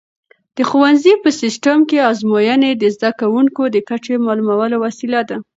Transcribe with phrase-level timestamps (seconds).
[0.55, 5.37] د ښوونځي په سیسټم کې ازموینې د زده کوونکو د کچې معلومولو وسیله ده.